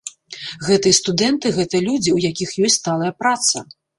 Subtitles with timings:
[0.67, 3.65] Гэта і студэнты, гэта людзі, у якіх ёсць сталая праца.